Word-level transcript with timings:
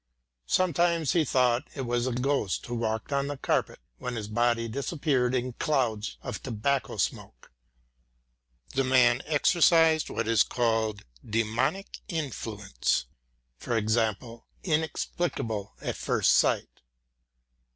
Sometimes 0.47 1.11
he 1.13 1.23
thought 1.23 1.67
it 1.75 1.81
was 1.85 2.07
a 2.07 2.11
ghost 2.11 2.65
who 2.65 2.73
walked 2.73 3.13
on 3.13 3.27
the 3.27 3.37
carpet 3.37 3.77
when 3.99 4.15
his 4.15 4.27
body 4.27 4.67
disappeared 4.67 5.35
in 5.35 5.53
clouds 5.53 6.17
of 6.23 6.41
tobacco 6.41 6.97
smoke. 6.97 7.51
The 8.73 8.83
man 8.83 9.21
exercised 9.27 10.09
what 10.09 10.27
is 10.27 10.41
called 10.41 11.01
a 11.23 11.27
"demonic" 11.29 11.99
influence, 12.07 13.05
i.e. 13.67 14.39
inexplicable 14.63 15.75
at 15.81 15.95
first 15.97 16.31
sight. 16.33 16.81